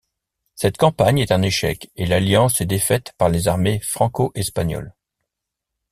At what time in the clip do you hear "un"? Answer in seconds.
1.31-1.43